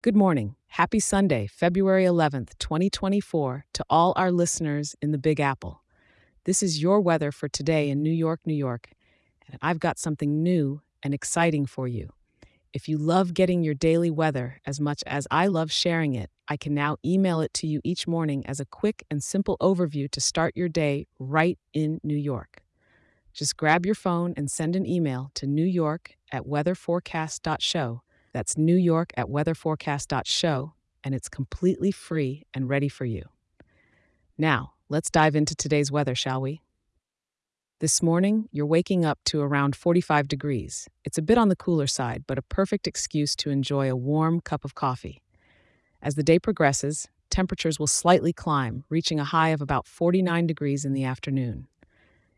[0.00, 0.54] Good morning.
[0.68, 5.82] Happy Sunday, February 11th, 2024, to all our listeners in the Big Apple.
[6.44, 8.90] This is your weather for today in New York, New York,
[9.48, 12.10] and I've got something new and exciting for you.
[12.72, 16.56] If you love getting your daily weather as much as I love sharing it, I
[16.56, 20.20] can now email it to you each morning as a quick and simple overview to
[20.20, 22.62] start your day right in New York.
[23.32, 28.02] Just grab your phone and send an email to New York at weatherforecast.show.
[28.38, 33.24] That's New York at weatherforecast.show, and it's completely free and ready for you.
[34.38, 36.60] Now, let's dive into today's weather, shall we?
[37.80, 40.88] This morning, you're waking up to around 45 degrees.
[41.04, 44.40] It's a bit on the cooler side, but a perfect excuse to enjoy a warm
[44.40, 45.20] cup of coffee.
[46.00, 50.84] As the day progresses, temperatures will slightly climb, reaching a high of about 49 degrees
[50.84, 51.66] in the afternoon.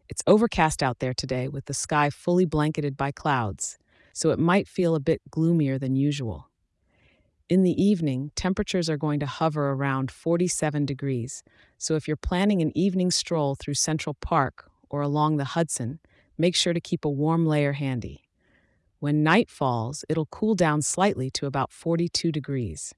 [0.09, 3.79] It's overcast out there today with the sky fully blanketed by clouds,
[4.13, 6.49] so it might feel a bit gloomier than usual.
[7.49, 11.43] In the evening, temperatures are going to hover around 47 degrees,
[11.79, 15.99] so if you're planning an evening stroll through Central Park or along the Hudson,
[16.39, 18.29] make sure to keep a warm layer handy.
[19.01, 22.95] When night falls, it'll cool down slightly to about 42 degrees.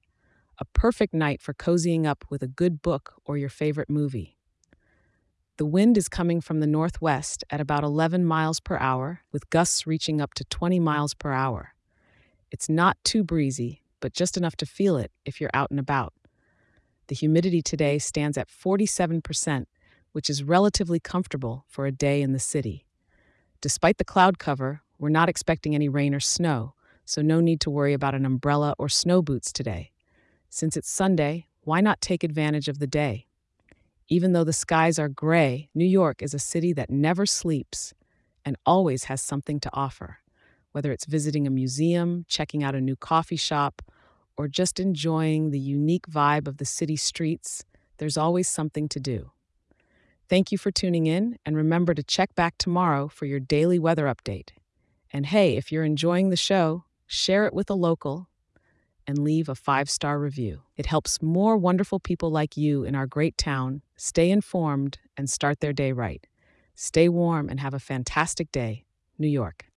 [0.59, 4.37] A perfect night for cozying up with a good book or your favorite movie.
[5.57, 9.85] The wind is coming from the northwest at about 11 miles per hour, with gusts
[9.85, 11.75] reaching up to 20 miles per hour.
[12.49, 16.13] It's not too breezy, but just enough to feel it if you're out and about.
[17.07, 19.65] The humidity today stands at 47%,
[20.11, 22.87] which is relatively comfortable for a day in the city.
[23.61, 26.73] Despite the cloud cover, we're not expecting any rain or snow,
[27.05, 29.91] so no need to worry about an umbrella or snow boots today.
[30.49, 33.27] Since it's Sunday, why not take advantage of the day?
[34.07, 37.93] Even though the skies are gray, New York is a city that never sleeps
[38.45, 40.19] and always has something to offer.
[40.71, 43.81] Whether it's visiting a museum, checking out a new coffee shop,
[44.35, 47.63] or just enjoying the unique vibe of the city streets,
[47.97, 49.31] there's always something to do.
[50.27, 54.05] Thank you for tuning in, and remember to check back tomorrow for your daily weather
[54.05, 54.49] update.
[55.11, 58.29] And hey, if you're enjoying the show, share it with a local
[59.07, 60.61] and leave a five star review.
[60.77, 65.59] It helps more wonderful people like you in our great town stay informed and start
[65.59, 66.25] their day right.
[66.75, 68.85] Stay warm and have a fantastic day,
[69.17, 69.65] New York.